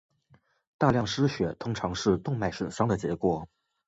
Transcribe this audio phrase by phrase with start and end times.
[0.79, 3.47] 大量失血通常是动脉损伤的结果。